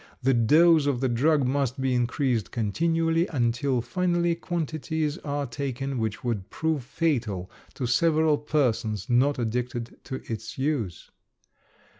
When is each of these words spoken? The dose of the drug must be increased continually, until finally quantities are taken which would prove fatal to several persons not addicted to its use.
The 0.23 0.33
dose 0.33 0.87
of 0.87 0.99
the 0.99 1.07
drug 1.09 1.45
must 1.45 1.79
be 1.79 1.93
increased 1.93 2.49
continually, 2.49 3.27
until 3.27 3.81
finally 3.81 4.33
quantities 4.33 5.19
are 5.19 5.45
taken 5.45 5.99
which 5.99 6.23
would 6.23 6.49
prove 6.49 6.83
fatal 6.83 7.51
to 7.75 7.85
several 7.85 8.39
persons 8.39 9.11
not 9.11 9.37
addicted 9.37 9.99
to 10.05 10.23
its 10.27 10.57
use. 10.57 11.11